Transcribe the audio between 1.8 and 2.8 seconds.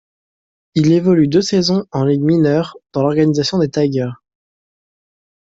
en ligues mineures